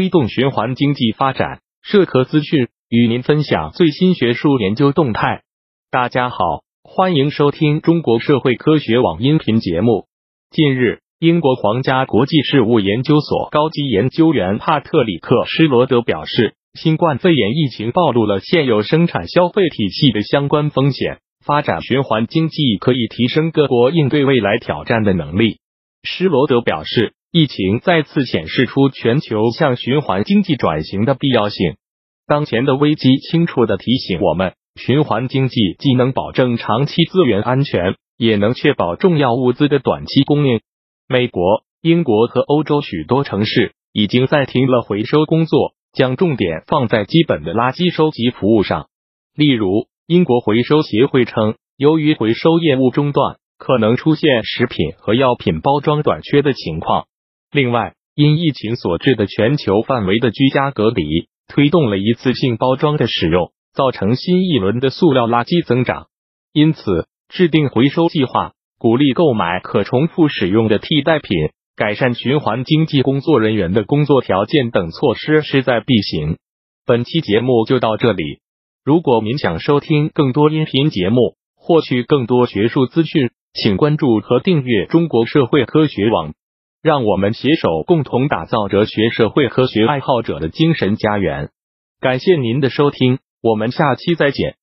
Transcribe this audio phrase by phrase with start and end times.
[0.00, 1.60] 推动循环经济发展。
[1.82, 5.42] 社科资讯与您分享最新学术研究动态。
[5.90, 6.36] 大家好，
[6.82, 10.06] 欢迎收听中国社会科学网音频节目。
[10.50, 21.18] 近日，英国皇家国际事务研究所高级研究员帕特里克·施罗德表示，新冠肺炎疫情暴露了现有生产消费体系的相关风险。
[21.44, 25.58] 发展循环经济可以提升各国应对未来挑战的能力。
[26.04, 27.12] 施罗德表示。
[27.32, 31.76] 疫情再次显示出全球向循环经济转型的必要性。
[32.26, 40.60] 当前的危机清楚的提醒我们，循环经济既能保证长期资源安全，也能确保重要物资的短期供应。
[41.06, 48.88] 美国、英国和欧洲许多城市已经暂停了回收工作，将重点放在基本的垃圾收集服务上。
[49.36, 57.06] 例如，英国回收协会称，由于回收业务中断，可能出现食品和药品包装短缺的情况。
[57.52, 66.06] 另外，因疫情所致的全球范围的居家隔离，推动了一次性包装的使用，造成新一轮的塑料垃圾增长。
[66.52, 76.36] 因此，制定回收计划，鼓励购买可重复使用的替代品，改善循环经济工作人员的工作条件等措施势在必行。
[76.86, 78.40] 本期节目就到这里。
[78.84, 86.32] 如果您想收听更多音频节目，获取更多学术资讯，请关注和订阅中国社会科学网。
[86.82, 91.50] 让我们携手共同打造哲学社会科学爱好者的精神家园。
[92.00, 94.59] 感谢您的收听，我们下期再见。